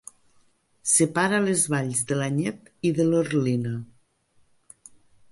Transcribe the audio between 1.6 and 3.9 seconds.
valls de l'Anyet i de l'Orlina.